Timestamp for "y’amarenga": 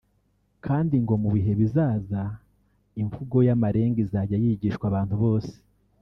3.47-3.97